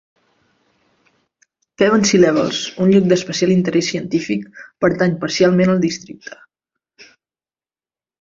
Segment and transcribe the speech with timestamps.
[1.81, 4.47] Pevensey Levels, un lloc d'especial interès científic,
[4.85, 7.11] pertany parcialment al districte.